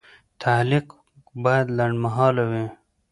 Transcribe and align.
تعلیق 0.41 0.85
باید 1.43 1.67
لنډمهاله 1.77 2.43
وي. 2.51 2.65